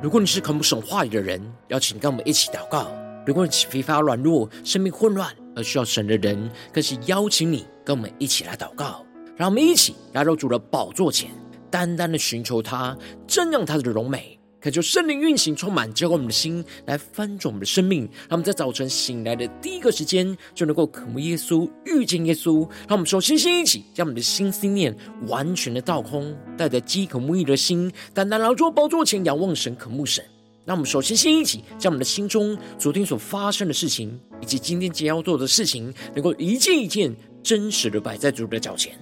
[0.00, 2.86] 如果你是渴慕神话语的人，邀请跟我们一起祷告；
[3.26, 9.04] 如果你是疲乏软弱、生命混乱而需要神的人，更是邀请你跟我们一起来祷告。
[9.36, 11.30] 让我们一起来到主的宝座前，
[11.68, 12.96] 单单的寻求他，
[13.26, 14.37] 正让他的荣美。
[14.60, 18.02] 恳求圣灵运行，充满浇灌我们的心，来翻转我们的生命。
[18.28, 22.68] 让我们在早晨醒来的第一个时间，就能够渴慕耶稣，遇见耶稣。
[22.88, 24.92] 让我们首先先一起，将我们的心思念
[25.28, 30.24] 完全的倒空，带着饥渴慕义的心，单单来到宝座前仰望神，渴慕神。
[30.64, 38.92] 让我们首先先一起，将我们的心中昨天所发生的事情，以及今天将要做的事情，能够一件一件真实的摆在主的脚前。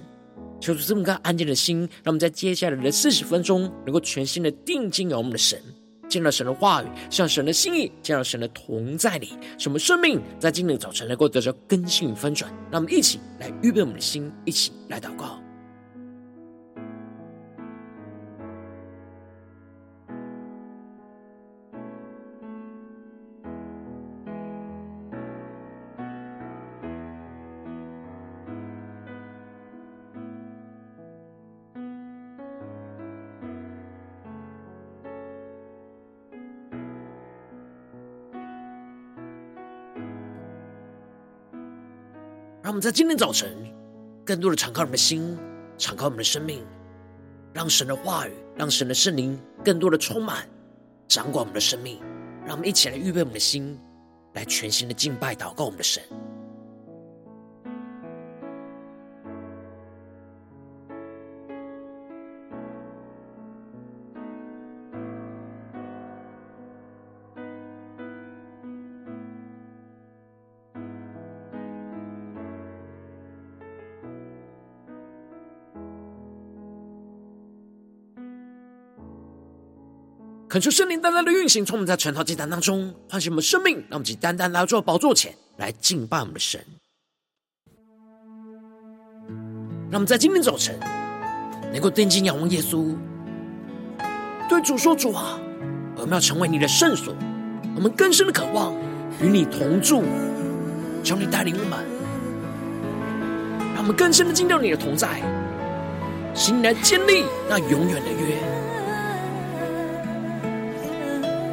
[0.59, 5.61] 求主这么个安静的心，让我们在接下来的四十分钟，能够全心的定睛仰我们的神，
[6.09, 12.51] 见到神的话语，像神的心意，见到神的同在里，什么生命在今天早晨能够得到更新与翻转。
[12.71, 15.46] 让我们一起来预备我们的心，一起来祷告。
[42.67, 43.49] 让我们在今天早晨，
[44.25, 45.37] 更多的敞开我们的心，
[45.77, 46.65] 敞开我们的生命，
[47.53, 50.45] 让神的话语，让神的圣灵更多的充满，
[51.07, 52.01] 掌管我们的生命。
[52.45, 53.79] 让我们一起来预备我们的心，
[54.33, 56.03] 来全新的敬拜、祷告我们的神。
[80.57, 86.59] 恳求圣灵单单的运行，从我们在晨祷祭坛当中唤醒我们生命，让我们以单单来到宝座前来敬拜我们的神。
[89.91, 90.75] 让我们在今天早晨
[91.71, 92.95] 能够定睛仰望耶稣，
[94.49, 95.39] 对主说：“主啊，
[95.95, 97.13] 我们要成为你的圣所，
[97.75, 98.73] 我们更深的渴望
[99.21, 100.03] 与你同住，
[101.03, 101.85] 求你带领我们，
[103.75, 105.21] 让我们更深的进到你的同在，
[106.33, 108.39] 使你来建立那永远的约。”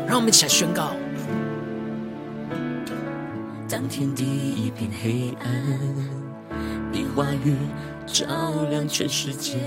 [0.06, 0.90] 让我们一起来宣告：
[3.68, 5.50] 当天地一片黑暗，
[6.92, 7.56] 你话语
[8.06, 8.24] 照
[8.70, 9.58] 亮全世界，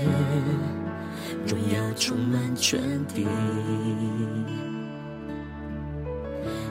[1.46, 3.26] 荣耀充满全地。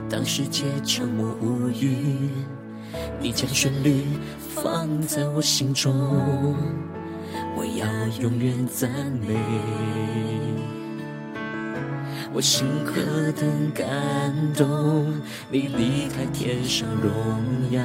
[0.10, 2.30] 当世界沉默无语，
[3.20, 4.06] 你将旋律
[4.56, 5.94] 放在我心中，
[7.56, 7.86] 我要
[8.22, 8.90] 永远赞
[9.28, 9.36] 美。
[12.38, 12.94] 我心何
[13.32, 13.84] 等感
[14.56, 15.12] 动！
[15.50, 17.12] 你离开天上荣
[17.72, 17.82] 耀，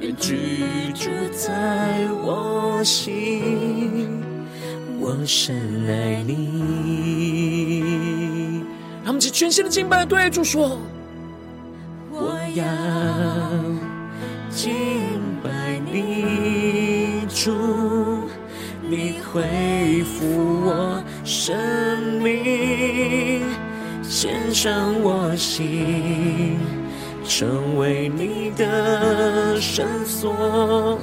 [0.00, 4.20] 愿居住在我心。
[5.00, 5.56] 我深
[5.88, 7.42] 爱你。
[9.02, 10.78] 让我们全新的敬拜对主说：
[12.10, 12.66] 我要
[14.50, 14.74] 敬
[15.42, 18.28] 拜你，主，
[18.86, 20.26] 你恢复
[20.66, 21.56] 我生
[22.22, 22.73] 命。
[24.08, 26.58] 献上我心，
[27.26, 30.98] 成为你的圣所，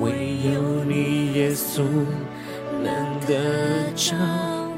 [0.00, 1.82] 唯有你耶稣
[2.82, 2.92] 能
[3.26, 4.14] 得着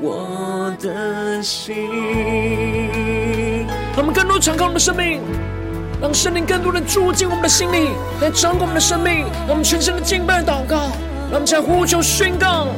[0.00, 1.76] 我的心。
[3.94, 5.20] 让我们更多敞开我们的生命，
[6.00, 9.26] 让圣灵更多的住进我们的心里，来掌管我们的生命。
[9.46, 10.90] 让我们全身的敬拜祷告，
[11.30, 12.68] 让我们在呼求宣告。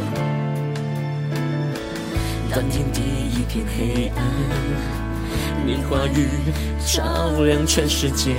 [2.51, 3.24] 当天地
[3.55, 4.25] 片黑暗，
[5.65, 6.27] 你话语
[6.85, 8.35] 照亮全世界，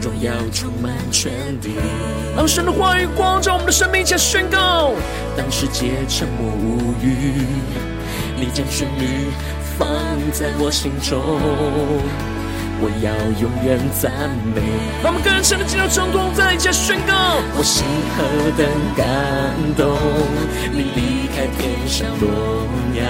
[0.00, 1.70] 荣耀充满全地。
[2.36, 4.92] 让神的话语光照我们的生命，且宣告。
[5.36, 7.42] 当世界沉默无语，
[8.36, 9.26] 你将旋律
[9.76, 9.88] 放
[10.30, 12.37] 在我心中。
[12.80, 13.10] 我要
[13.40, 14.10] 永远赞
[14.54, 14.62] 美。
[15.02, 17.12] 让我们更深的进入圣所，再一次宣告。
[17.56, 17.84] 我心
[18.14, 18.22] 何
[18.56, 18.66] 等
[18.96, 19.04] 感
[19.76, 19.96] 动！
[20.72, 22.28] 你离开天上荣
[22.94, 23.02] 耀，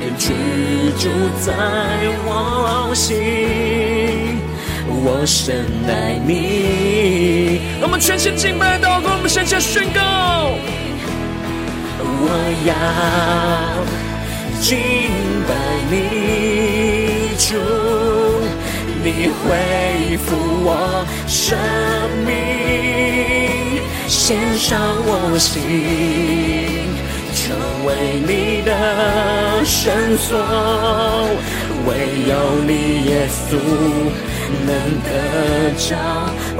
[0.00, 0.24] 愿居
[0.98, 1.08] 住
[1.40, 1.52] 在
[2.24, 4.38] 我心。
[4.88, 7.60] 我深爱你。
[7.80, 10.00] 让我们全心敬拜祷告，我们向下宣告。
[12.18, 12.28] 我
[12.66, 12.72] 要
[14.60, 14.78] 敬
[15.46, 15.50] 拜
[15.90, 17.85] 你，主。
[19.18, 21.56] 你恢复我生
[22.26, 25.62] 命，献上我心，
[27.34, 28.70] 成为你的
[29.64, 30.36] 圣所，
[31.86, 31.88] 唯
[32.28, 32.30] 有
[32.66, 33.56] 你耶稣
[34.66, 34.68] 能
[35.00, 35.08] 得
[35.78, 35.96] 着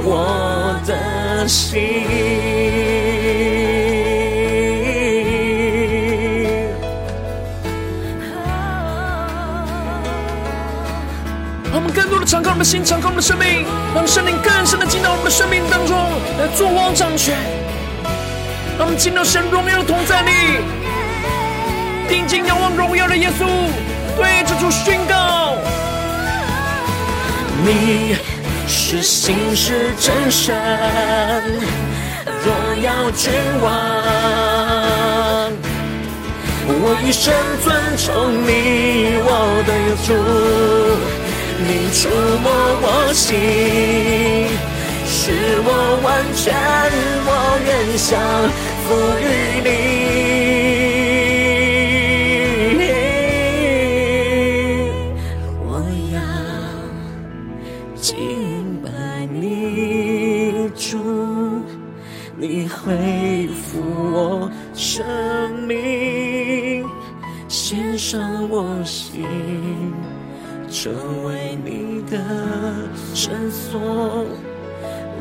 [0.03, 1.77] 我的心。
[12.27, 13.65] 敞开我们的心，敞开我们的生命，
[13.95, 15.95] 让圣灵更深的进到我们的生命当中，
[16.37, 17.37] 来做王掌权。
[18.77, 20.31] 让我们进到神荣耀的同在里，
[22.09, 23.47] 定睛仰望荣耀的耶稣，
[24.17, 25.55] 对着主宣告：
[27.63, 28.17] 你
[28.67, 30.53] 是信实真神，
[32.43, 33.31] 荣耀君
[33.63, 33.71] 王，
[36.67, 37.33] 我一生
[37.63, 40.11] 尊崇你，我的耶稣。
[41.59, 42.07] 你触
[42.43, 42.47] 摸
[42.81, 43.35] 我心，
[45.05, 45.31] 使
[45.65, 45.69] 我
[46.03, 46.05] 完
[46.35, 46.53] 全，
[47.25, 47.29] 我
[47.65, 48.07] 愿降
[48.85, 48.87] 服
[49.19, 49.25] 于
[49.65, 49.67] 你。
[55.65, 55.67] 我
[56.13, 56.15] 要
[57.99, 58.05] 敬
[58.83, 58.87] 拜
[59.33, 59.35] 你
[60.75, 60.85] 主，
[62.37, 63.81] 你恢复
[64.13, 64.15] 我
[64.75, 65.03] 生
[65.67, 66.85] 命，
[67.47, 69.25] 献上我心。
[70.79, 70.93] 成
[71.25, 72.19] 为你的
[73.15, 74.27] 圣所，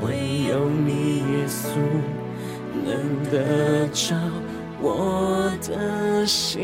[0.02, 1.78] 唯有你耶稣
[2.84, 4.14] 能得着
[4.82, 6.60] 我的心。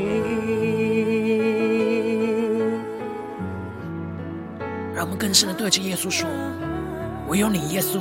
[4.95, 6.29] 让我们更深的对着耶稣说：
[7.29, 7.99] 唯有你耶稣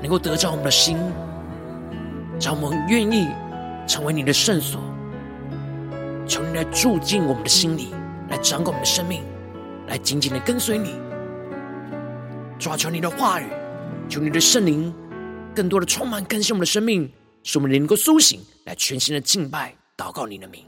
[0.00, 0.96] 能够得着我们的心，
[2.40, 3.28] 让我们愿意
[3.86, 4.80] 成为你的圣所，
[6.26, 7.88] 求你来住进我们的心里，
[8.30, 9.20] 来掌管我们的生命。
[9.88, 10.94] 来紧紧的跟随你，
[12.58, 13.46] 抓求你的话语，
[14.08, 14.92] 求你的圣灵
[15.54, 17.10] 更多的充满更新我们的生命，
[17.42, 20.64] 使我们能够苏醒，来全新的敬拜祷告你的名。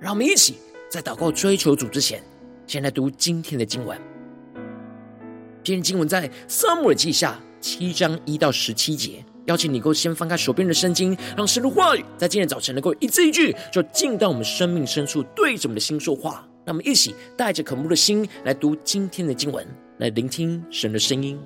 [0.00, 0.56] 让我们一起
[0.90, 2.22] 在祷告追求主之前，
[2.66, 3.98] 先来读今天的经文。
[5.62, 9.22] 今天经文在撒母耳记下七章一到十七节。
[9.44, 16.47] 邀请你够先翻开手边的圣经，让神的话语在今天早晨能够一字一句，就进到我们生命深处，对着我们的心说话。
[16.68, 19.66] 让我们一起带着渴慕的心来读今天的经文，
[19.96, 21.40] 来聆听神的声音。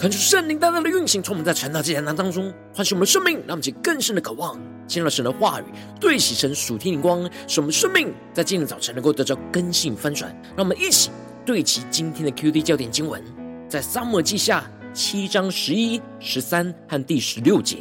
[0.00, 5.64] 恳求圣灵大大的运行，从我们在传道这讲当中唤醒我们的生命，让我们去更深的渴望进入神的话语，
[6.00, 10.34] 对齐神属天灵光，使我们生命在今天早晨能够得到更新翻转。
[10.56, 11.10] 让我们一起
[11.44, 13.22] 对齐今天的 QD 焦点经文，
[13.68, 14.64] 在撒母耳记下
[14.94, 17.76] 七章十一、十三和第十六节，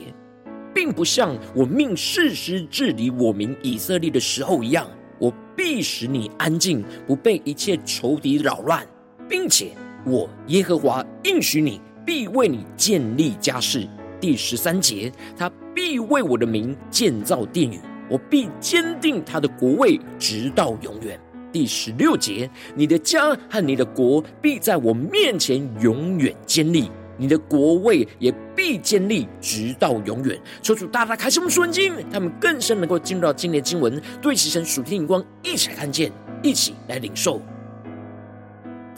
[0.76, 4.86] 并不像我命士师治理我民以色列的时候一样，
[5.20, 8.86] 我必使你安静，不被一切仇敌扰乱，
[9.30, 9.72] 并且
[10.06, 11.80] 我耶和华应许你。
[12.06, 13.88] 必为你建立家室。
[14.20, 17.80] 第十三节，他必为我的名建造殿宇，
[18.10, 21.20] 我必坚定他的国位，直到永远。
[21.52, 30.40] 第十六节，你的家和你的国必在我面前永远坚立，你的国位也必坚立，直到永远。
[30.62, 36.12] 求主大大开心我们属经，他们更深能够进入到今年经文，对齐神属天眼光，一起来看见，
[36.44, 37.42] 一起来领受。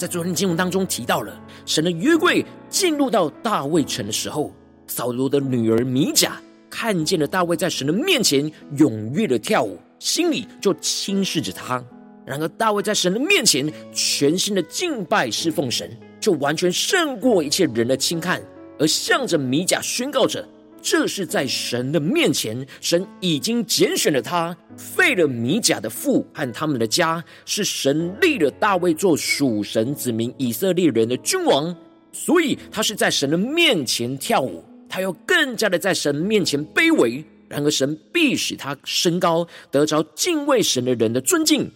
[0.02, 4.52] 在昨天经文当中提到了神的约柜进入到大卫城的时候，
[4.88, 6.42] 扫罗的女儿米甲
[6.72, 11.84] 看见了大卫在神的面前踊跃的跳舞，心里就轻视着他。
[12.26, 18.42] 然而大卫在神的面前全心的敬拜侍奉神，就完全胜过一切人的轻看，
[18.80, 20.44] 而向着米甲宣告着。
[20.82, 31.76] 这是在神的面前，神已经拣选了他，废了米甲的父和他们的家，是神立了大卫做属神子民以色列人的君王，
[32.12, 37.24] 所以他是在神的面前跳舞，他要更加的在神面前卑微。
[37.48, 41.70] 然而神必使他升高，得着敬畏神的人的尊敬。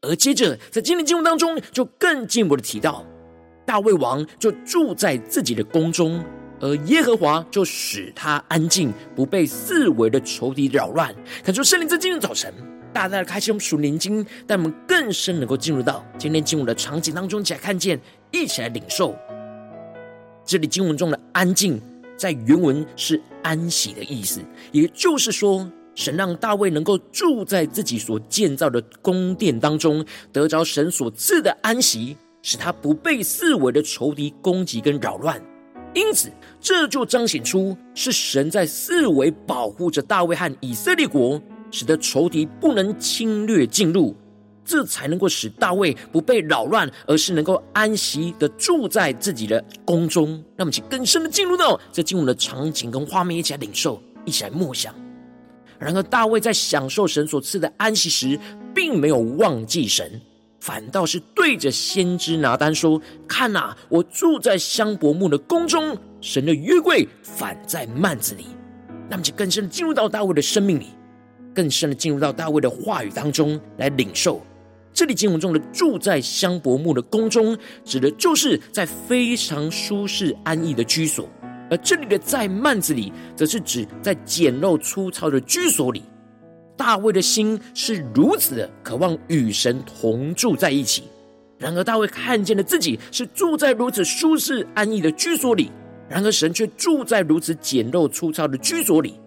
[0.00, 3.04] 而接着在今天经文当中，就更进一步的提到，
[3.66, 6.24] 大卫王就住在自己的宫中。
[6.60, 11.14] 而耶和华就使他安静，不被四围的仇敌扰乱。
[11.42, 12.52] 恳求圣灵在今天早晨，
[12.92, 17.98] 大大的开启我们属灵经，但我们更深能够进入到今天经文的场景当中，一起来看见，
[18.30, 19.16] 一起来领受。
[20.44, 21.80] 这里经文中的安静，
[22.16, 24.40] 在原文是安息的意思，
[24.72, 35.40] 也就是说，神让大卫能够住在自己所建造的宫殿当中，得着神所赐的安息，使他不被四围的仇敌攻击跟扰乱。
[35.92, 41.40] 因此，这就彰显出是神在四围保护着大卫和以色列国，
[41.70, 44.14] 使得仇敌不能侵略进入，
[44.62, 50.32] 这才能够使大卫不被扰乱，而是能够安息的住在自己的宫中。
[50.54, 54.94] 让我们去更深的进入到这进入的场景跟画面，一起来领受，一起来默想。
[55.78, 58.38] 然而，大卫在享受神所赐的安息时，
[58.74, 60.20] 并没有忘记神。
[60.60, 68.46] 反倒是对着先知拿单说：“看呐，我住在香柏木的宫中，神的约柜反在幔子里。”
[69.08, 70.86] 那么就更深的进入到大卫的生命里，
[71.54, 74.40] 更深的进入到大卫的话语当中来领受。
[74.92, 81.24] 这里经文中的“住在香柏木的宫中”，指的就是在非常舒适安逸的居所；
[81.70, 86.02] 而这里的“在幔子里”，则是指在简陋粗糙的居所里。
[86.80, 91.02] 大卫的心是如此的渴望与神同住在一起，
[91.58, 95.70] 然而大卫看见了自己是住在如此舒适安逸的居所里，
[96.08, 99.20] 然而神却住在如此简陋粗糙的居所里，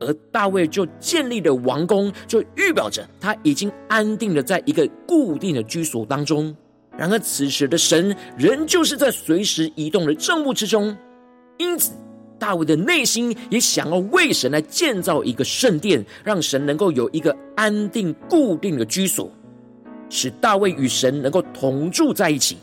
[0.00, 6.52] 而大卫就建立了王宫，就预表着他已经安定了在一个固定的居所当中。
[6.98, 10.96] 然而此时的神仍旧是在随时移动的帐幕之中，
[11.58, 11.92] 因此。
[12.38, 19.30] 大卫的内心也想要为神来建造一个圣殿，让神能够有一个安定固定的居所，
[20.08, 22.56] 使大卫与神能够同住在一起，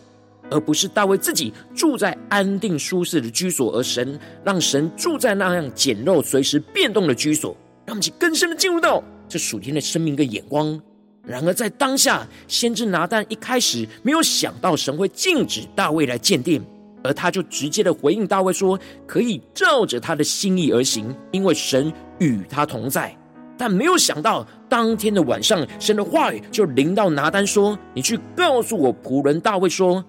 [0.51, 10.79] 而不是大卫自己住在安定舒适的居所，而神让神住在那样简陋、随时变动的居所，让我们更深的进入到这属天的生命跟眼光。
[11.25, 16.61] 然而在当下，先知拿但一开始没有想到神会禁止大卫来建殿。
[17.03, 23.15] 而他就直接的回应大卫说：“可以照着他的心意而行，因为神与他同在。”
[23.55, 30.03] 但没有想到，当天的晚上，神的话语就临到拿单说：“你去告诉我仆人大卫说，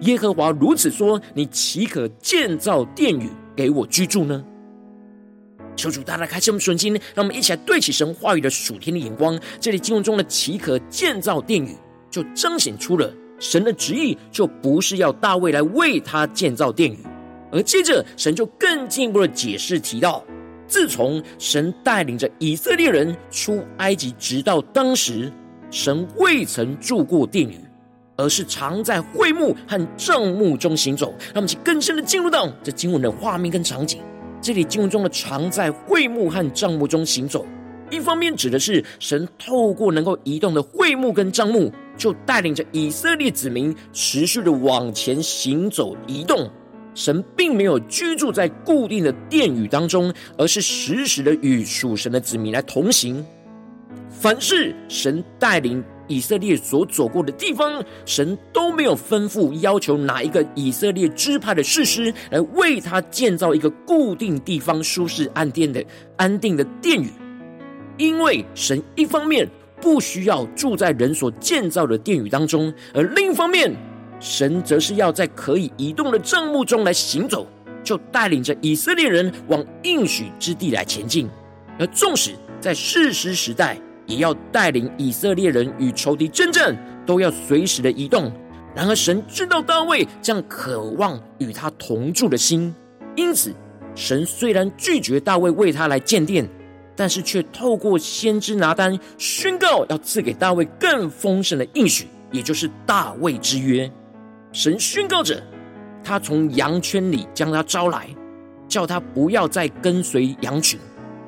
[0.00, 4.44] 耶和华如此说：你岂可建造殿宇 给我居住呢？”
[5.76, 9.38] 求主大大开启我们属灵，让我们一起来对起神话语的属天的眼光。
[9.58, 11.74] 这里经文中的“岂可建造殿宇”，
[12.10, 13.10] 就彰显出了。
[13.40, 16.98] 神的旨意就不是要大卫来为他建造殿宇，
[17.50, 20.22] 而接着神就更进一步的解释提到，
[20.68, 25.32] 自从神带领着以色列人出埃及，直到当时，
[25.70, 27.58] 神未曾住过殿宇，
[28.16, 31.14] 而是常在会幕和帐幕中行走。
[31.34, 34.00] 让我们更深的进入到这经文的画面跟场景。
[34.42, 37.44] 这里经文中的常在会幕和帐幕中行走，
[37.90, 41.72] 一方面指的是神透过能够移动的会幕跟帐幕。
[41.96, 46.50] 就带领着以色列子民持续的往前行走移动，
[46.94, 53.22] 神并没有居住在固定的殿宇当中，而是时时的与属神的子民来同行。
[54.08, 65.84] 凡是神带领以色列所走过的地方，神都没有吩咐要求哪一个以色列支派的士师来为他建造一个固定地方、舒适安定的
[66.16, 67.10] 安定的殿宇，
[68.00, 69.46] 因为神一方面
[69.78, 73.70] 不需要住在人所建造的殿宇当中，而另一方面，
[74.18, 77.46] 神则是要在可以移动的帐幕中来行走，
[77.84, 81.28] 就带领着以色列人往应许之地来前进。
[81.78, 88.32] 而纵使在事实时代，也要带领以色列人与仇敌争战，都要随时的移动。
[88.74, 92.74] 然而，神知道大卫这样渴望与他同住的心，
[93.14, 93.52] 因此，
[93.94, 96.48] 神虽然拒绝大卫为他来建殿，
[96.96, 103.90] 但是却透过先知拿单宣告，要赐给大卫更丰盛的应许，也就是大卫之约。
[104.52, 105.42] 神宣告着，
[106.02, 108.08] 他从羊圈里将他招来，
[108.68, 110.78] 叫他不要再跟随羊群。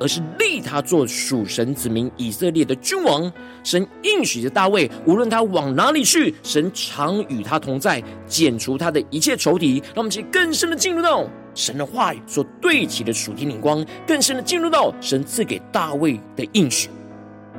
[0.00, 3.32] 而是立他做属神子民以色列的君王。
[3.62, 9.80] 神应许着大卫，无论他往哪里去，神常与他同在，剪除他的一切仇敌。
[9.94, 16.88] 让我们去更深的进入到神的话语所对齐的属天灵光，更深的进入到神赐给大卫的应许。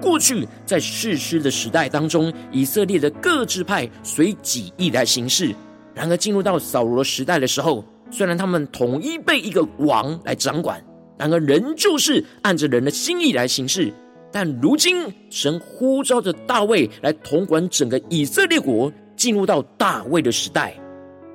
[0.02, 5.54] 过去在世师的时代当中，以色列的各支派随己意来行事；
[5.94, 10.84] 然而进入到扫罗时代的时候，虽然他们统一被一个王来掌管。
[11.16, 13.94] 然而，仍旧是按着人的心意来行事。
[14.32, 20.74] 但如今，神呼召着大卫来统管整个以色列国，进入到大卫的时代。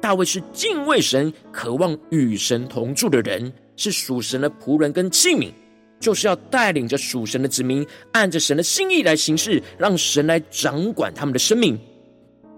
[0.01, 5.51] 大卫是敬畏神、渴望与神同住的人，是属神的仆人跟器皿，
[5.99, 11.79] 就是要带领着属神的子民，按着神的心意来行事，让神来掌管他们的生命。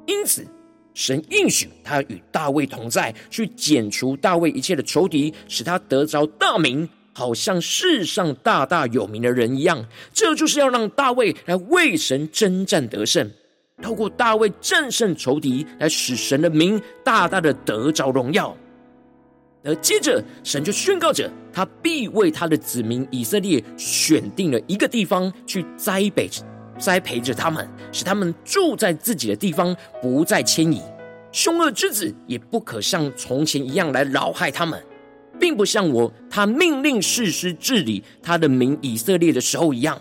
[0.07, 0.47] 因此，
[0.95, 6.89] 神应许他与大卫同在，去剪除大卫一切的仇敌，使他得着大名。
[7.13, 13.29] 好像世上大大有名的人一样，这就是要让大卫来为神征战得胜，
[13.81, 18.57] 透过大卫战胜仇敌，来使神的名大大的得着荣耀。
[19.63, 26.29] 而接着，神就宣告着，他必为他的子民以色列选定了一个地方去栽培、
[26.79, 30.81] 栽培着他们，使他们住在自己的地方，不再迁移。
[31.33, 34.83] 凶恶之子也不可像从前一样来扰害他们。
[35.39, 39.99] 并不像我他命令世师治理他的民以色列的时候一样，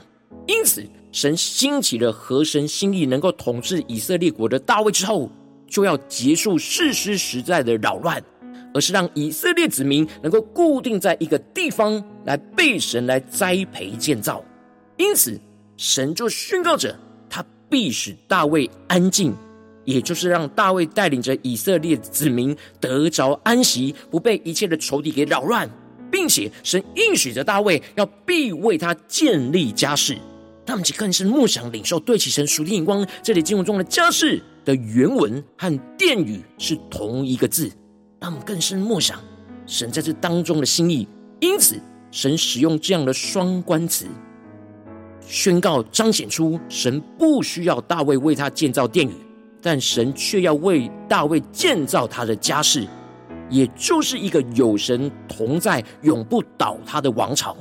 [0.48, 5.30] 因此神兴起了合神心意能够统治以色列国的大卫之后，
[5.68, 8.24] 就要结束士师时代的扰乱，
[8.74, 14.44] 而是让以色列子民能够固定在一个地方来被神来栽培建造。
[14.98, 15.40] 因此，
[15.78, 16.96] 神就宣告着，
[17.30, 19.34] 他必使大卫安静。
[19.86, 25.68] 也就是让大卫带领着以色列子民得着安息，不被一切的仇敌给扰乱，
[26.12, 30.16] 并且神应许着大卫要必为他建立家室。
[30.70, 33.04] 他们就更是默想领受对齐神属天眼光。
[33.24, 37.72] 这里经文中的家室的原文和殿宇是同一个字，
[38.20, 39.20] 让我们更深默想
[39.66, 41.08] 神在这当中的心意。
[41.40, 44.06] 因此，神使用这样的双关词，
[45.22, 49.14] 宣告彰显出神不需要大卫为他建造殿宇。
[49.62, 52.88] 但神却要为大卫建造他的家室，
[53.50, 57.58] 也就是一个有神同在、永不倒塌的王朝。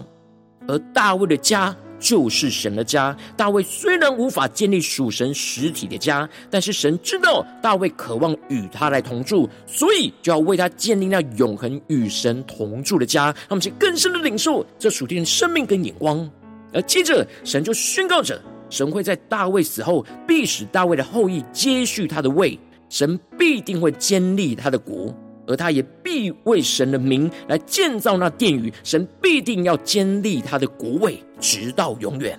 [0.68, 3.16] 而大卫的家就是神的家。
[3.36, 13.26] 大卫虽然无法建立属神实体的家，但是神知道大卫渴望与他来同住，所以就要为他建立那永恒与神同住的家。
[13.26, 16.28] 让我们去更深的领受这属天的生命跟眼光。
[16.72, 18.40] 而接着，神就宣告着。
[18.70, 22.58] 神会在大卫死后，必使大卫的后裔接续他的位。
[22.90, 25.14] 神必定会建立他的国，
[25.48, 28.72] 而他也必为神的名来建造那殿宇。
[28.84, 32.38] 神必定要坚立他的国位，直到永远。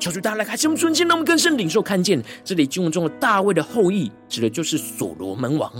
[0.00, 5.72] 求主大家来开启我们瞬间，让我们更深领受看见这里经文中的大卫的后裔，指的就是所罗门王。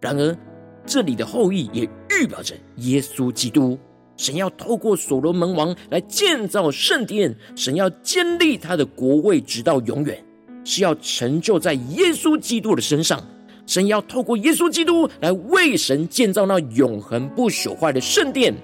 [0.00, 0.36] 然而，
[0.84, 3.78] 这里的后裔也预表着耶稣基督。
[4.16, 10.22] 神要透过所罗门王来建造圣殿，神要建立他的国位直到永远，
[10.62, 13.20] 是要成就在耶稣基督的身上。
[13.66, 18.54] 神要透过耶稣基督来为神建造那永恒不朽坏的圣殿。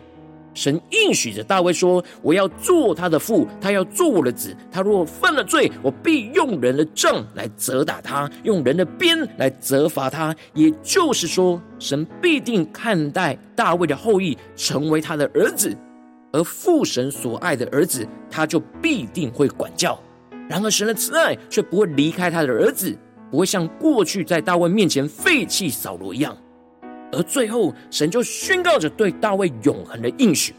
[0.52, 4.54] 神应许着大卫说：“我要做他的父，他要做我的子。
[4.70, 15.72] 他若犯了罪，我必用人的杖来责打他，用人的鞭来责罚他。”也就是说，神必定看待大卫的后裔成为他的儿子，
[16.32, 19.96] 而父神所爱的儿子，他就必定会管教。
[20.48, 22.98] 然而，神的慈爱却不会离开他的儿子，
[23.30, 26.36] 不会像过去在大卫面前废弃扫罗一样。
[27.12, 30.54] 而最后，神就宣告着对大卫永恒的应许，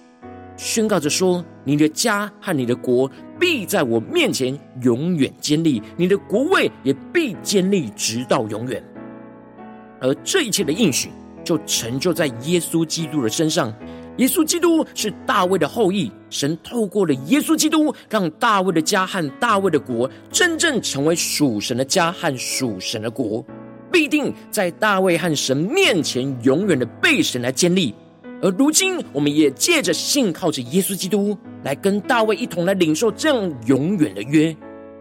[0.57, 8.83] 宣告着说：“你的家和你的国必在我面前永远坚立，你的国位也必坚立直到永远。”
[10.01, 11.09] 而这一切的应许，
[11.43, 13.73] 就成就在耶稣基督的身上。
[14.17, 23.43] 耶稣基督是大卫的后裔，神透过了耶稣基督，让大卫的家和大卫的国真正成为属神的家和属神的国。
[23.91, 27.93] 必定在大卫和神面前永远的被神来建立，
[28.41, 34.55] 而如今我们也借着信靠着耶稣基督，来跟大卫一同来领受这样永远的约。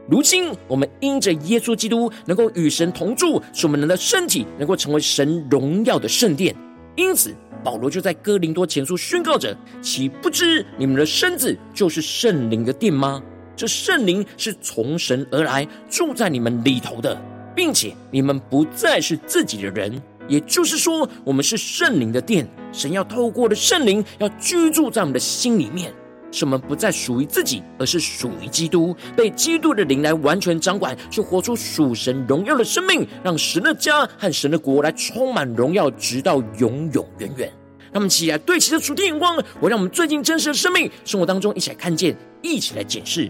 [0.09, 6.55] 如今我们因着耶稣基督能够与神同住，使我们人的身体能够成为神荣耀的圣殿。
[7.01, 7.35] 因此
[7.65, 13.23] 保罗就在哥林多前书宣告着：岂不知你们的身子就是圣灵的殿吗？
[13.57, 17.19] 这圣灵是从神而来，住在你们里头的。
[17.55, 22.47] 并且你们不再是自己的人，也就是说，我们是圣灵的殿。
[22.71, 25.93] 神要透过的圣灵，要居住在我们的心里面，
[26.33, 37.53] 使我们不再属于自己，而是属于基督，被基督的灵来完全掌管，去活出属神荣耀的生命，让神的家和神的国来充满荣耀，直到永永远远。
[37.93, 43.29] 让我们起来对齐着主的眼光，我让我们最近真实的生命生活当中一起来看见，一起来检视。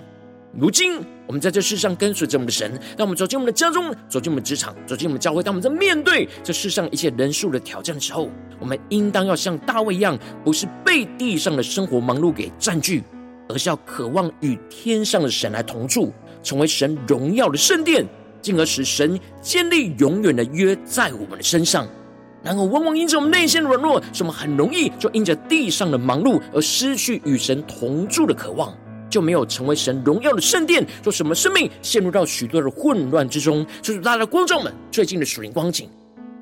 [0.53, 13.05] 如今，我们在这世上跟随着我们的神，当我们走进我们的家中，走进我们职场，走进我们教会，当我们在面对这世上一切人数的挑战的时候，我们应当要像大卫一样，不是被地上的生活忙碌给占据，
[13.49, 18.05] 而是要渴望与天上的神来同住，成为神荣耀的圣殿，
[18.43, 21.87] 进而使神建立永远的约在我们的身上。
[22.43, 28.77] 然而，往往因着我们内心的软弱，使我们很容易就因着地上的忙碌而失去与神同住的渴望。
[29.11, 33.67] 就没有成为神荣耀的圣殿，说什么生命陷入到许多的混乱之中。
[33.83, 35.91] 就是大家的观众们最近的属灵光景，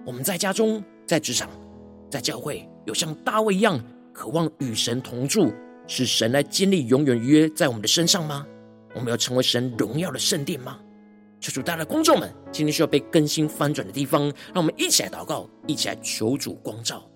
[0.04, 1.48] 我们在家中、在职场、
[2.10, 5.52] 在教会，有像大卫一样渴望与神同住，
[5.86, 8.46] 使神来建立永远约在我们的身上吗？
[8.94, 10.78] 我们要成为神荣耀的圣殿吗？
[11.40, 17.08] 求主，大家的观众们，今天需要被更新翻转的地方，让我们一起来祷告，一起来求主光照。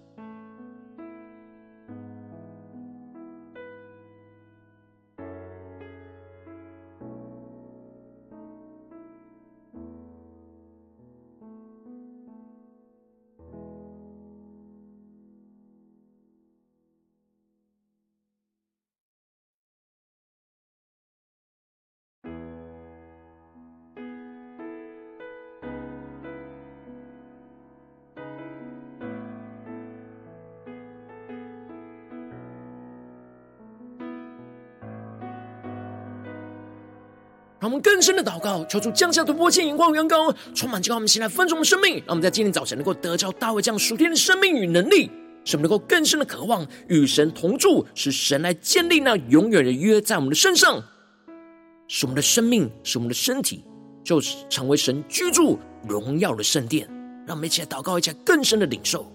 [37.72, 41.94] 我们更深的祷告，求主降下突破性眼光，远高，充满教我们现在分盛的生命。
[42.00, 45.10] 让我们在今天早晨能够得着大卫这样属天的生命与能力，
[45.42, 50.84] 使我们能够更深的渴望与神同住，使神来建立那永远的约在我们的身上，
[51.88, 53.64] 使我们的生命，使我们的身体，
[54.04, 55.58] 就成为神居住
[55.88, 56.86] 荣耀的圣殿。
[57.26, 59.10] 让我们一起来祷告，一起来更深的领受。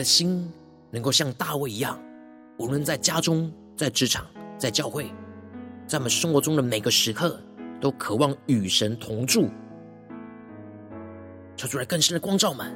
[0.00, 0.50] 的心
[0.90, 2.00] 能够像大卫一样，
[2.56, 5.12] 无论在家中、在职场、在教会，
[5.86, 7.38] 在我们生活中的每个时刻，
[7.82, 9.50] 都渴望与神同住。
[11.54, 12.74] 求出来更深的光照们，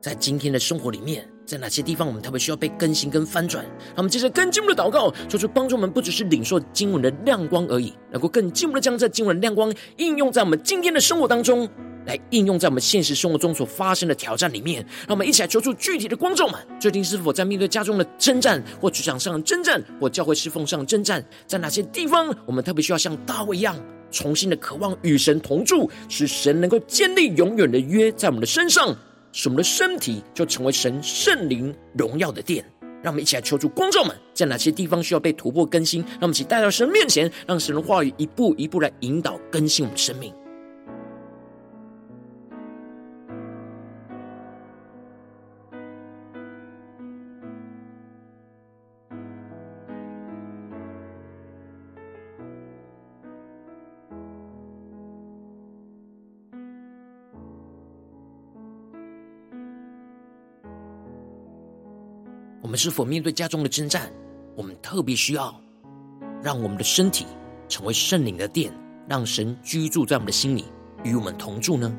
[0.00, 3.62] 在今天的生活里面，在哪些地方我们特别需要被更新跟翻转？
[3.88, 11.68] 让我们接着更进一步的祷告，求主帮助我们，不只是领受经文的亮光而已，能够更进一步的将这经文的亮光应用在我们今天的生活当中。
[12.06, 23.76] 来应用在我们现实生活中所发生的挑战里面，让我们一起来求助具体的光照们，最近是否在面对家中的征战，或职场上的征战，或教会侍奉上的征战，在哪些地方我们特别需要像大卫一样，
[24.10, 28.94] 重新的渴望与神同住，使神能够建立永远的约在我们的身上，
[29.32, 32.64] 使我们的身体就成为神圣灵荣耀的殿。
[33.02, 40.32] 让我们一起来求助光照们，在哪些地方需要被突破更新，让我们一起带到神面前，让神的话语一步一步来引导更新我们的生命。
[62.64, 64.10] 我们是否面对家中的征战，
[64.56, 65.54] 我们特别需要
[66.42, 67.26] 让我们的身体
[67.68, 68.72] 成为圣灵的殿，
[69.06, 70.64] 让神居住在我们的心里，
[71.02, 71.94] 与我们同住呢？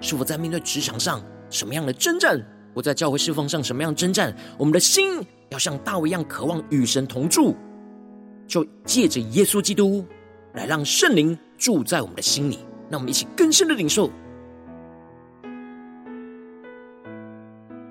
[0.00, 2.42] 是否在面对职场上什么样的征战，
[2.74, 7.54] 或在教会侍奉上什么样的征战，我们的心要像大卫一样渴望与神同住，
[8.46, 10.02] 就借着耶稣基督
[10.54, 12.60] 来让圣灵住在我们的心里。
[12.88, 14.10] 让我们一起更深的领受。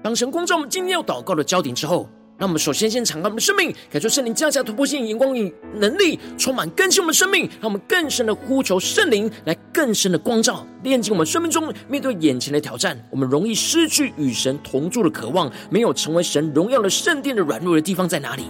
[0.08, 18.44] 当神光照我们今天要祷告的焦点之后，让我们首先先敞开我们的生命，感受圣灵降下突破性眼光与能力，充满更新我们的生命，让我们更深的呼求圣灵来更深的光照，炼净我们生命中面对眼前的挑战，我们容易失去与神同住的渴望，没有成为神荣耀的圣殿的软弱的地方在哪里？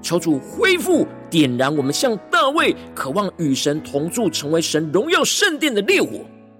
[0.00, 6.08] 求主恢复点燃我们向大卫渴望与神同住，成为神荣耀圣殿的烈火，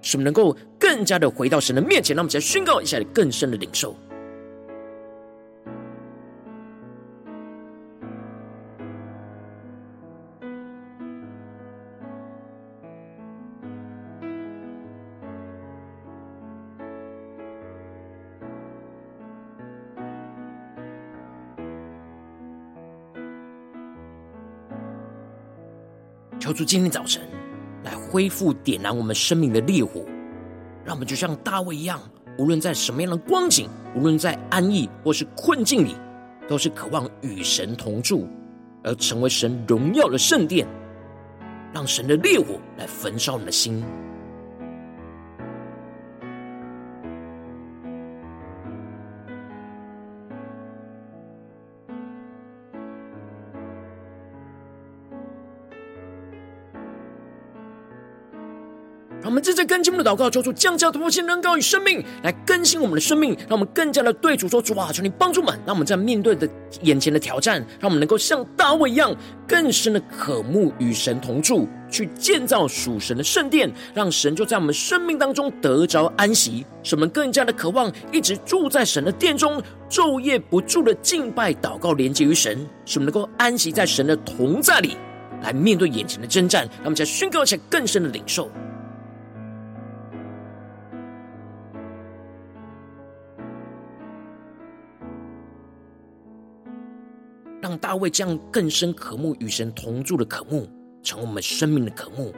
[0.03, 2.15] 使我们能够更加的回到神的面前。
[2.15, 3.97] 让我们再宣告一下，更深的领受。
[26.45, 27.23] 求主今天早晨
[27.83, 30.05] 来恢复点燃我们生命的烈火，
[30.83, 31.99] 让我们就像大卫一样，
[32.37, 35.95] 无论在什么样的光景，无论在安逸或是困境里，
[36.47, 38.27] 都是渴望与神同住，
[38.83, 40.67] 而成为神荣耀的圣殿，
[41.73, 43.83] 让神的烈火来焚烧你的心。
[59.85, 66.49] 进我们的祷告，求主降下突破性能高与生命来更新我们的生命，让我们更加的对主说：“主啊，求你帮助我们。”让我们在面对的
[66.81, 69.15] 眼前的挑战，让我们能够像大卫一样，
[69.47, 84.97] 更深的渴慕与神同住，去建造属神的圣殿，让神就在我们生命当中得着安息，使我们更加的渴望一直住在神的殿中，昼夜不住的敬拜、祷告、连接于神，使我们能够安息在神的同在里，
[85.43, 86.65] 来面对眼前的征战。
[86.77, 88.49] 让我们再宣告一下更深的领受。
[97.65, 100.69] 让大卫这样更深渴慕与神同住的渴慕，
[101.01, 102.31] 成为我们生命的渴慕，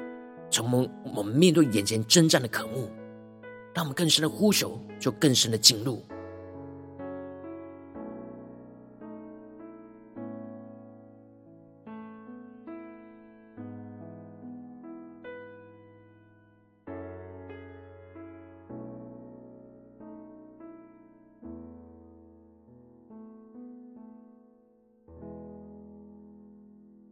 [0.49, 2.89] 成为我们面对眼前征战的渴慕，
[3.75, 6.01] 让我们更深的呼求，就更深的进入。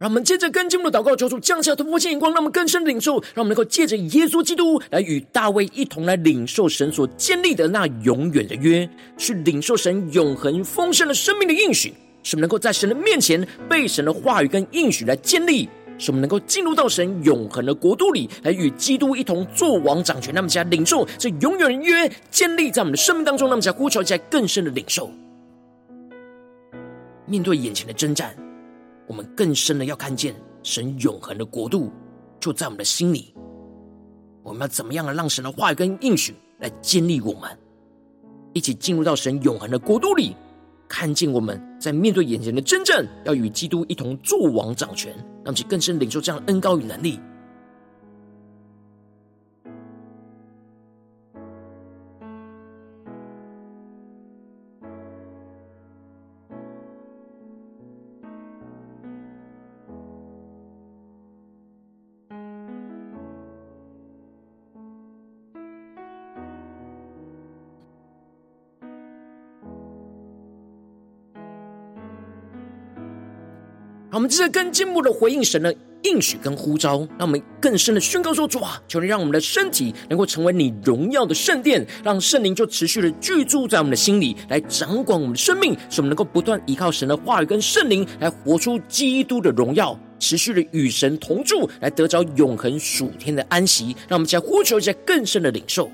[0.06, 8.88] 我们接着跟进我们的祷告，求主降下突破性眼光，让我们更深的领受，让我们能够借着耶稣基督来与大卫一同来领受神所建立的那永远的约，
[9.18, 11.92] 去领受神永恒丰盛的生命的应许，
[12.22, 20.32] 使我们能够在神的面前被神的话语跟应许来建立，使我们能够进入到神永恒的国度里，来与基督一同作王掌权。
[20.32, 25.10] 那么，将领受这永远的约建立在我们的生命当中，那么将呼求起来更深的领受，
[27.26, 28.32] 面对眼前的征战。
[29.06, 31.90] 我们更深的要看见神永恒的国度
[32.40, 33.34] 就在我们的心里。
[34.42, 37.50] 我们要怎么样的让神的话语跟应许来建立我们，
[38.52, 40.36] 一起进入到神永恒的国度里，
[40.88, 45.12] 看见我们在面对眼前的真正，要与基督一同作王掌权，
[45.44, 47.18] 让其更深领受这样的恩高与能力。
[74.16, 93.94] 我们接着更进一步的回应神的应许跟呼召，让我们更深的宣告说：主啊，求你让我们的身体能够成为你荣耀的圣殿，让圣灵就持续的居住在我们的心里，来掌管我们的生命，使我们能够不断依靠神的话语跟圣灵，来活出基督的荣耀，持续的与神同住，来得着永恒属天的安息。
[94.08, 95.90] 让我们再呼求一下更深的领受。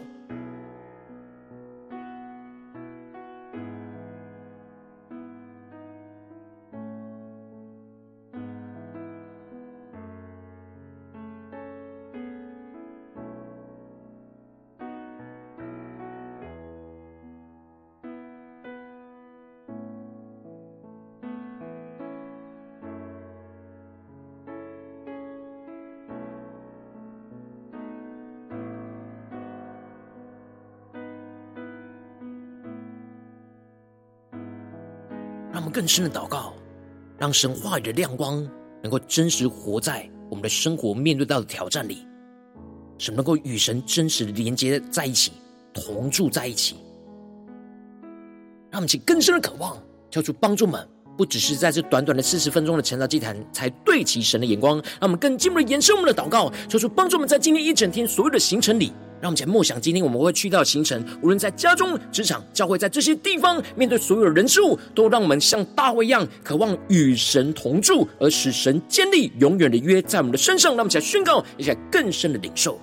[35.73, 36.53] 更深的祷告，
[37.19, 38.47] 让神话语的亮光
[38.83, 42.07] 能够真实活在我们的生活面对到的挑战里，
[42.99, 45.33] 使能够与神真实的连接在一起，
[45.73, 46.77] 同住在一起。
[48.71, 49.77] 让我们起更深的渴望，
[50.11, 58.93] 求主帮助们，不只是在这短短的四十分钟的晨祷祭坛，才对齐神的眼光，让我们更进一步的延伸我们的祷告，求主帮助我们在今天一整天所有的行程里。
[59.23, 70.73] 让我们来默想，今天我们会去到的行程，无论在家中、职场、教会，在这些地方，面对所有人事物，都让我们像大卫一样，渴望与神同住，而使神坚立永远的约在我们的身上。
[70.73, 72.81] 让我们来宣告，一下更深的领受。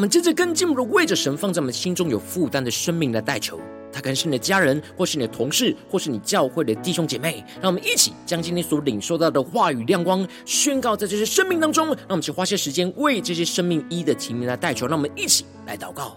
[0.00, 3.60] 我们真正更进一步的为着神放在我们心中有负担的生命来代求，
[3.92, 7.44] 他可能是你的家人，或是你的同事，或是你教会的弟兄姐妹。
[7.60, 11.88] 让我们一起将今天所领受到的话语亮光宣告在这些生命当中。
[11.88, 14.86] 让我们去花些时间为这些生命一的提名来代求。
[14.86, 16.16] 让我们一起来祷告。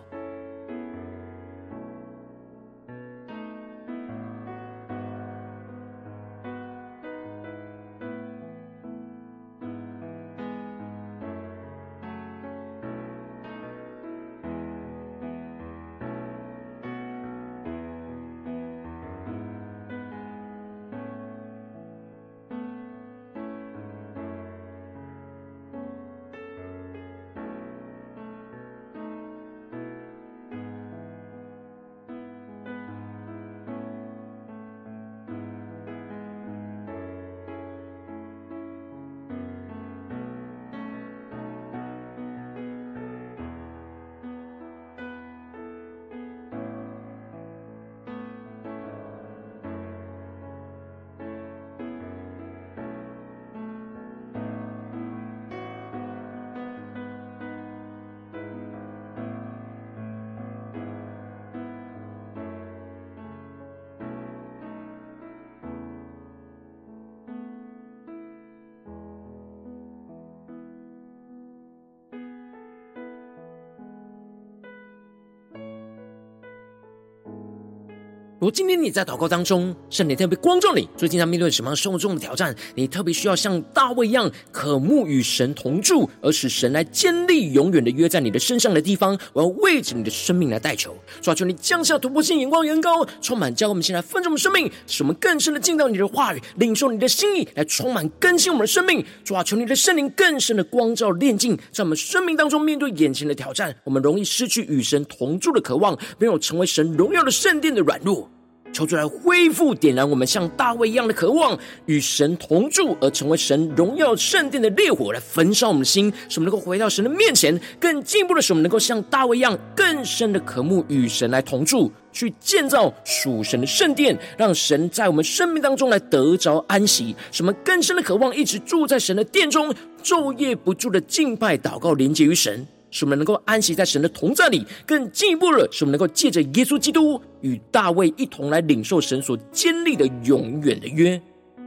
[78.43, 82.53] 如今天你在祷告当中，圣灵特别光照你，最近在面对什么样生活中的挑战？
[82.75, 89.17] 你特别需要像大卫一样，渴慕与神同住，而使神来建立永远的约在你的身上的地方。
[89.31, 99.05] 我要为着你的生命来代求，主啊，求你降下突破性眼光，远高，充满教我们现在分盛的生命，使我们更深的进到你的话语，领受你的心意，来充满更新我们的生命。
[99.23, 108.29] 主啊，求你的圣灵更深的光照炼净，在我们生命当中面对眼前的挑战，我们容易失去与神同住的渴望，没有成为神荣耀的圣殿的软弱。
[108.73, 117.57] 求主来恢复点燃我们像大卫一样的渴望，与神同住，而成为神荣耀圣殿的烈火，来焚烧我们的心，使我们能够回到神的面前。
[117.79, 127.15] 更进一步的，使我们能够像大卫一样，更深的渴慕与神来同住，去建造属神的圣殿，让神在我们生命当中来得着安息。
[127.31, 129.71] 什么更深的渴望，一直住在神的殿中，
[130.03, 132.65] 昼夜不住的敬拜、祷告、连接于神。
[132.93, 141.19] 使我们能够安息在神的同在里，更进一步的，使我们能够借着耶稣基督与大卫一同来领受神所坚立的永远的约，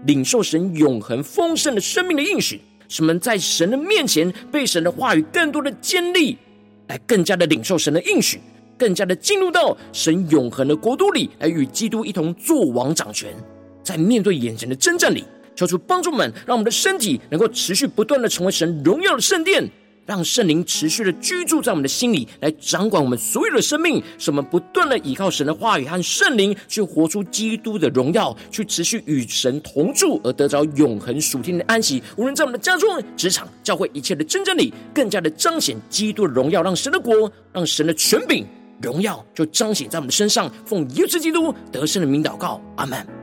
[0.05, 2.61] 领受神永恒丰盛的生命的应许。
[2.89, 6.39] 使我们在神的面前被神的话语更多的坚立，
[6.87, 8.39] 来更加的领受神的应许，
[8.79, 13.35] 更加的进入到神永恒的国度里，来与基督一同作王掌权。
[13.83, 15.25] 在面对眼前的征战里，
[15.57, 19.69] 求主帮助们，让我们的身体能够持续不断的成为神荣耀的圣殿。
[20.07, 32.03] 让圣灵持续的居住在我们的心里，来掌管我们所有的生命，使我们不断的依靠神的话语和圣灵，去活出基督的荣耀，去持续与神同住，而得着永恒属天的安息。
[32.17, 38.47] 无论在我们的家中、职场、教会一切的征战里，更加的彰显基督的荣耀，让神的国、让神的权柄、
[38.81, 40.51] 荣耀就彰显在我们的身上。
[40.65, 43.16] 奉耶稣基督得胜的名祷告，阿门。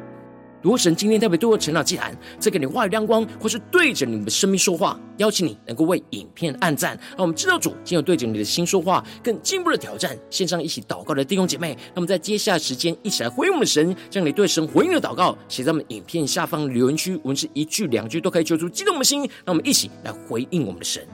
[0.64, 10.18] 如果神今天特别对我成长祭坛，赐给你话语亮光，或是对着你们的生命说话，邀请你能够为影片按赞，让我们知道主今日对着你的心说话，更进一步的挑战。
[10.30, 21.06] 线上一起祷告的弟兄姐妹，那么在接下来时间，一起来回应我们的神，将你对神回应的祷告写在我们影片下方留言区，无论是一句两句都可以揪出激动的心，让我们一起来回应我们的神。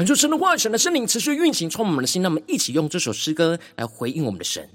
[0.00, 2.22] 恳求神的话、神的圣灵持续运行，充满我们的心。
[2.22, 4.66] 让我们一起用这首诗歌来回应我们的神，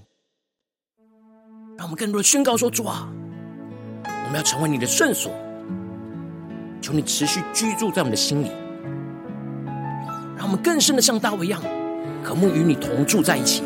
[1.75, 3.11] 让我们更多的宣告说：主啊，
[4.03, 5.31] 我们要成为你的圣所，
[6.79, 8.51] 求你持续居住在我们的心里，
[10.37, 11.59] 让我们更深的像大卫一样，
[12.23, 13.63] 渴慕与你同住在一起。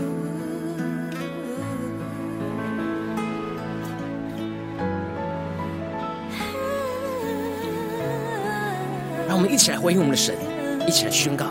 [9.28, 10.38] 让我们一起来回应我们的神。
[10.90, 11.46] 一起来宣告。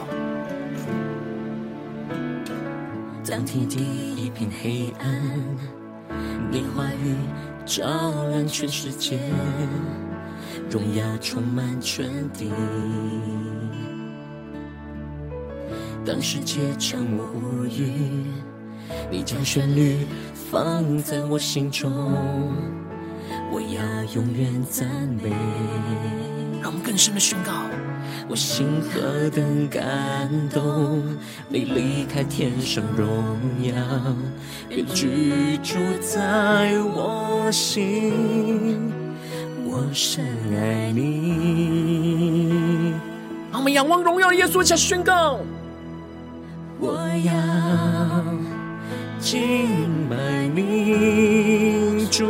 [3.25, 3.79] 当天地
[4.17, 5.23] 一片黑暗，
[6.51, 7.15] 你话语
[7.65, 7.87] 照
[8.31, 9.21] 亮全世界，
[10.69, 12.51] 荣耀充满全地。
[16.05, 18.25] 当世界沉默无语，
[19.09, 19.99] 你将旋律
[20.51, 21.93] 放在我心中，
[23.53, 24.89] 我要永远赞
[25.23, 25.31] 美。
[26.61, 27.53] 让我们更深的宣告。
[28.31, 31.03] 我心何等感动，
[31.49, 33.73] 你离开天上荣耀，
[34.69, 38.93] 愿居住在我心，
[39.65, 42.93] 我深爱你。
[43.51, 45.41] 让我们仰望荣耀的耶稣，下宣告：
[46.79, 47.33] 我要
[49.19, 49.71] 敬
[50.11, 52.27] 拜你，主，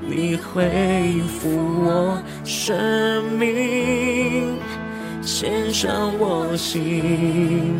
[0.00, 1.48] 你恢复
[1.84, 4.27] 我生命。
[5.30, 7.78] 献上我心，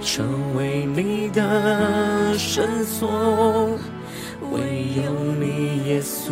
[0.00, 3.76] 成为你的圣所，
[4.52, 4.60] 唯
[4.94, 6.30] 有你耶稣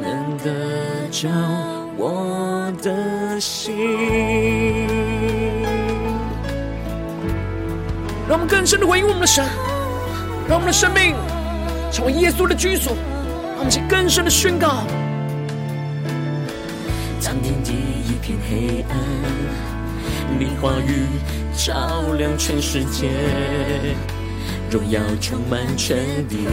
[0.00, 1.28] 能得着
[1.98, 4.88] 我的心。
[8.26, 9.44] 让我们更深的回应我们的神，
[10.48, 11.14] 让我们的生命
[11.92, 12.96] 成为耶稣的居所，
[13.50, 14.82] 让我们去更深的宣告。
[17.22, 17.72] 当天地
[18.22, 18.96] 片黑暗，
[20.38, 21.06] 你话语
[21.56, 23.10] 照亮全世界，
[24.70, 25.98] 荣耀充满全
[26.28, 26.46] 地。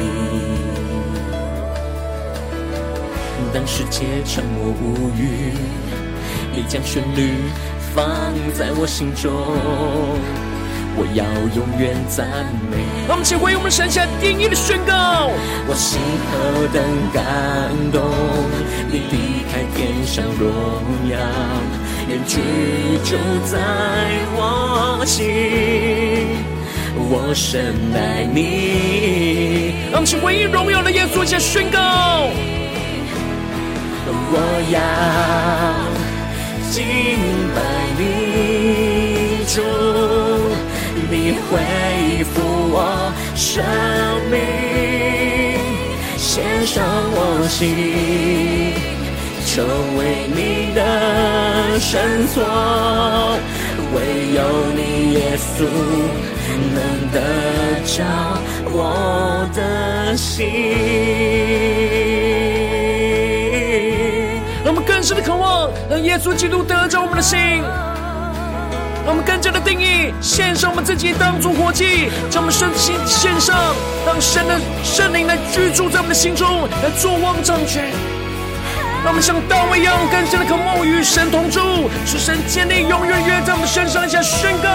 [3.54, 5.54] 当世界沉默无语，
[6.52, 7.36] 你将旋律
[7.94, 9.32] 放在我心中，
[11.00, 11.24] 我要
[11.56, 12.28] 永远赞
[12.70, 12.76] 美。
[13.08, 15.32] 让我们请回应我们神下定义的宣告。
[15.66, 15.97] 我心
[16.28, 16.84] 何等
[17.14, 17.24] 感
[17.91, 18.04] 动，
[18.91, 20.52] 你离开天上荣
[21.10, 21.18] 耀，
[22.10, 22.38] 愿居
[23.06, 23.58] 住在
[24.36, 25.26] 我心，
[26.95, 29.74] 我深爱你。
[29.91, 31.80] 让我们请回应荣耀的耶稣下宣告。
[34.32, 34.36] 我
[34.70, 34.78] 要
[36.70, 36.86] 敬
[37.56, 37.58] 拜
[37.97, 38.04] 你，
[39.47, 39.62] 主，
[41.12, 42.41] 你恢复
[42.72, 43.64] 我生
[44.30, 44.38] 命，
[46.18, 48.74] 献上我心，
[49.47, 49.66] 成
[49.97, 49.99] 为
[50.30, 50.80] 你的
[51.80, 52.38] 圣所，
[53.95, 53.97] 唯
[54.36, 54.39] 有
[54.76, 55.66] 你耶稣
[56.76, 56.78] 能
[57.12, 57.18] 得
[57.86, 57.97] 着
[58.72, 58.78] 我
[59.55, 60.45] 的心。
[64.64, 67.64] 让我们更深的渴望，让耶稣基督得着我们的心。
[69.06, 73.58] 让我们更加的定义，献上我们自己当作活祭，将我们身心献上，
[74.06, 77.91] 让神的圣灵来居住在我们的心中，来做王掌权。
[79.02, 84.70] 让我们像大卫一样，更加的渴望与神同住，使神建立永远约在我们身上，下宣告：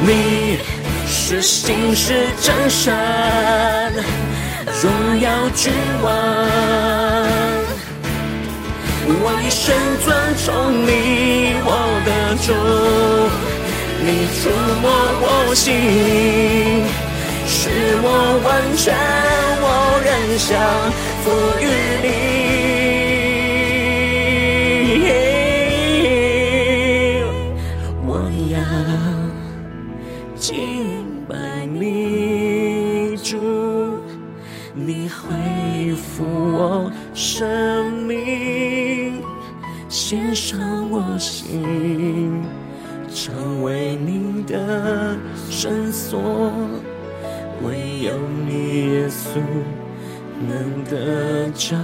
[0.00, 0.58] 你
[1.06, 2.94] 是信实真神，
[4.82, 5.70] 荣耀君
[6.02, 7.11] 王。
[9.04, 9.74] 我一生
[10.04, 10.46] 尊崇
[10.86, 10.90] 你，
[11.64, 11.68] 我
[12.06, 12.10] 的
[12.42, 12.48] 主，
[14.04, 14.06] 你
[14.38, 14.40] 触
[14.80, 14.84] 摸
[15.20, 15.68] 我心，
[17.46, 17.58] 使
[18.02, 18.06] 我
[18.44, 18.94] 完全，
[19.60, 19.66] 我
[20.04, 20.50] 仍降
[21.22, 21.24] 服
[21.60, 21.62] 于
[22.02, 22.06] 你。
[28.06, 28.08] 我
[28.52, 28.54] 要
[30.36, 30.46] 敬
[31.28, 31.30] 拜
[31.66, 33.30] 你，主，
[34.74, 37.91] 你恢复我生。
[40.12, 40.60] 献上
[40.90, 42.44] 我心，
[43.08, 45.16] 成为你的
[45.48, 46.52] 圣所，
[47.62, 48.12] 唯有
[48.46, 49.40] 你耶稣
[50.46, 51.78] 能得着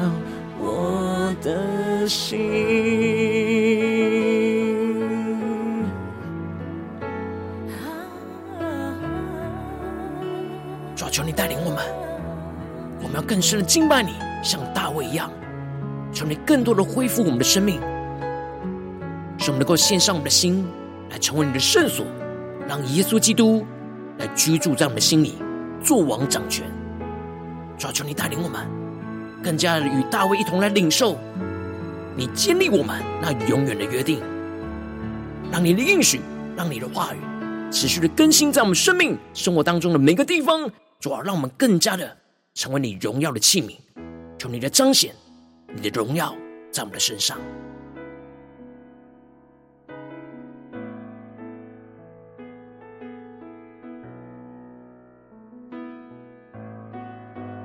[0.60, 2.38] 我的心。
[10.94, 11.82] 主啊，求你带领我们，
[13.02, 14.10] 我们要更深的敬拜你，
[14.44, 15.30] 像大卫一样，
[16.12, 17.80] 求你更多的恢复我们的生命，
[19.48, 20.62] 使我们能够献上我们的心。
[21.10, 22.04] 来成为你的圣所，
[22.68, 23.64] 让耶稣基督
[24.18, 25.36] 来居住在我们的心里，
[25.82, 26.66] 作王掌权。
[27.78, 28.66] 主啊，求你带领我们，
[29.42, 31.18] 更加与大卫一同来领受
[32.14, 34.20] 你建立我们那永远的约定，
[35.50, 36.20] 让你的应许，
[36.54, 37.18] 让你的话语
[37.72, 40.70] 持续的更新在我们生命生活当中的每个地方。
[41.00, 42.14] 主啊，让我们更加的
[42.52, 43.74] 成为你荣耀的器皿。
[44.36, 45.14] 求你的彰显，
[45.74, 46.34] 你的荣耀
[46.70, 47.38] 在我们的身上。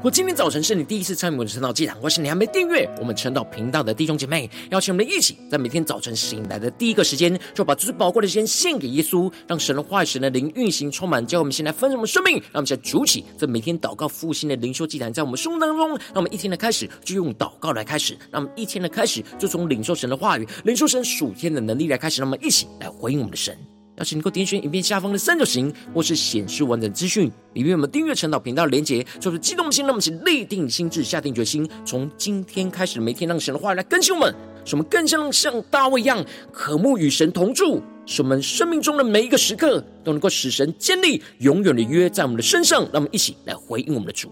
[0.03, 23.57] 我今天早晨是你第一次参与我们的晨祷祭坛，或是你还没订阅我们晨祷频道的弟兄姐妹，邀请我们一起在每天早晨醒来的第一个时间，就把最宝贵的时间献给耶稣，让神的话语、神的灵运行充满，叫我们先来分盛我们生命，让我们先主起这每天祷告复兴的灵修祭坛，在我们生活当中，让我们一天的开始就用祷告来开始，让我们一天的开始就从领受神的话语、领受神属天的能力来开始，让我们一起来回应我们的神。
[23.97, 27.31] 邀请你能够点选影片下方的三角形，或是显示完整资讯。
[27.53, 34.33] 里面有我们订阅晨祷频道连结，就是激动心，让我们一起立定心志，下定决心，从今天开始，每天让神的话语来更新我们，
[34.65, 44.31] 使我们更像像大卫一样，渴慕与神同住，使我们生命中的每一个时刻都能够使神建立永远的约在我们的身上，让我们一起来回应我们的主。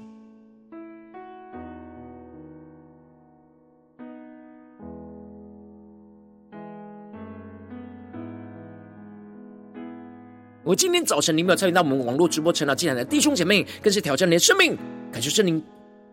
[10.72, 14.78] 我今天早晨，你没有参与到我们网络直播成长进来的弟兄姐妹，更是挑战你的生命，
[15.12, 15.62] 感谢圣灵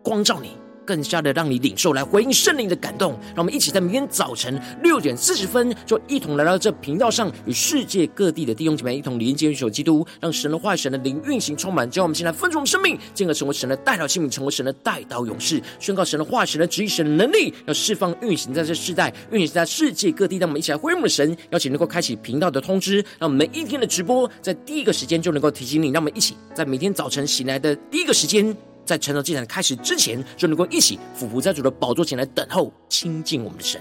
[0.03, 0.51] 光照你。
[0.89, 20.39] 更加的让你领受，来回应圣灵的感动，让我们一起在明天早晨六点四十分，就一同来到这频道上，与世界各地的弟兄姐妹一同连接、联手基督，让神的话语、神的灵运行充满，叫我们现在分盛生命，进而成为神的代表器皿，成为神的代祷勇士，宣告神的话语、神的旨意、神的能力，要释放运行在这世代，运行在世界各地。
[20.39, 25.91] 让我们一起来回应我们的神，邀请能够开启频道的通知，让我们每一天的直播在第一个时间就能够提醒你。
[25.91, 28.57] 让我们一起在每天早晨醒来的第一个时间。
[28.89, 33.79] 在晨祷祭坛开始之前，就能够一起俯伏在主的宝座前来等候亲近我们的神。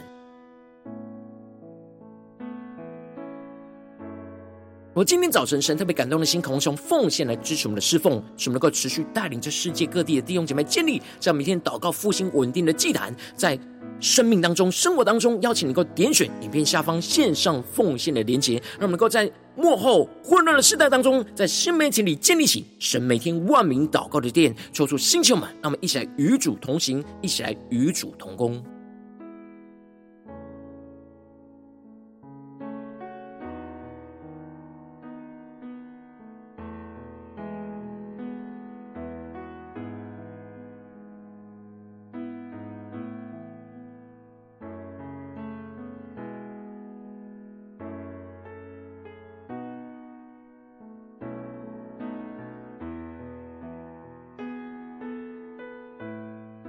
[4.93, 13.57] 我今天早晨，神特别感动的心，渴望用奉献来支持我们的侍奉，使我们能够持续带领着世界各地的弟兄姐妹建立这样每天祷告复兴稳定的祭坛，在
[13.99, 28.63] 生命当中、生活当中，邀请你能够点选影片下方线上奉献的连结，让我们能够在幕后混乱的时代当中，在新媒体里建立起神每天万名祷告的殿，抽出星球们，让我们一起来与主同行，一起来与主同工。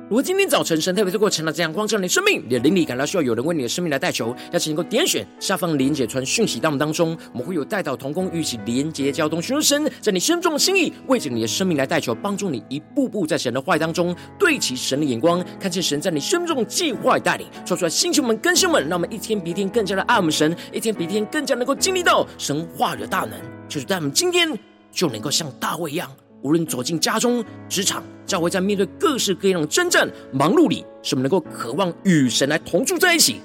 [0.08, 23.32] 如果今天早晨神特别透过晨祷这样光照你的生命，你的灵里感到需要有人为你的生命来代求，邀请你能够点选下方连结传讯息到我们当中，我们会有代祷同工与其连结交通，寻求神在你生命中的心意，为着你的生命来代求，帮助你一步步在神的话语当中对齐神的眼光，看见神在你生命中的计划带领，说出来星球们更新们，让我们一天比一天更加的爱我们神，一天比一天更加能够经历到神话语的大能，
[23.68, 24.58] 就是在我们今天
[24.90, 26.10] 就能够像大卫一样。
[26.42, 33.40] 无论走进家中、职场、教会，在面对各式各样的征战、忙碌里，使我们能够渴望与神来同住在一起，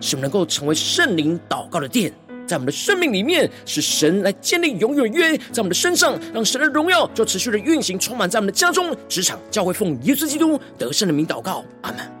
[0.00, 2.12] 使我们能够成为圣灵祷告的殿，
[2.46, 12.15] 在我们的生命里面，使神来建立永远约在我们的身上，让神的荣耀就持续的运行，充满在我们的家中、职场、教会，奉耶稣基督得胜的名祷告，阿门。